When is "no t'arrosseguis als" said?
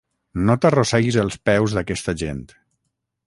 0.45-1.37